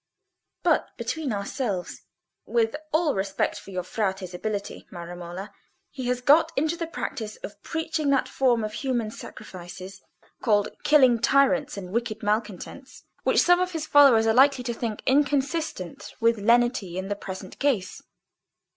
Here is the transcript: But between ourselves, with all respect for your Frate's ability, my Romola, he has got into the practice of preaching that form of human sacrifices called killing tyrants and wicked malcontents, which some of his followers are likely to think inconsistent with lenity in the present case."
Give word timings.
But 0.63 0.97
between 0.97 1.31
ourselves, 1.31 2.01
with 2.47 2.75
all 2.91 3.13
respect 3.13 3.59
for 3.59 3.69
your 3.69 3.83
Frate's 3.83 4.33
ability, 4.33 4.87
my 4.89 5.03
Romola, 5.03 5.53
he 5.91 6.07
has 6.07 6.21
got 6.21 6.51
into 6.55 6.75
the 6.75 6.87
practice 6.87 7.35
of 7.43 7.61
preaching 7.61 8.09
that 8.09 8.27
form 8.27 8.63
of 8.63 8.73
human 8.73 9.11
sacrifices 9.11 10.01
called 10.41 10.69
killing 10.83 11.19
tyrants 11.19 11.77
and 11.77 11.91
wicked 11.91 12.23
malcontents, 12.23 13.03
which 13.21 13.43
some 13.43 13.59
of 13.59 13.73
his 13.73 13.85
followers 13.85 14.25
are 14.25 14.33
likely 14.33 14.63
to 14.63 14.73
think 14.73 15.03
inconsistent 15.05 16.15
with 16.19 16.39
lenity 16.39 16.97
in 16.97 17.07
the 17.07 17.15
present 17.15 17.59
case." 17.59 18.01